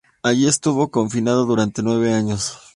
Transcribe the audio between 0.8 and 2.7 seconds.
confinado durante nueve años.